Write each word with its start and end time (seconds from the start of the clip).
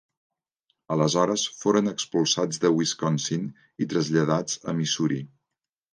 Aleshores 0.95 1.43
foren 1.57 1.91
expulsats 1.91 2.63
de 2.63 2.71
Wisconsin 2.79 3.47
i 3.85 3.89
traslladats 3.93 4.61
a 4.73 4.77
Missouri. 4.81 5.25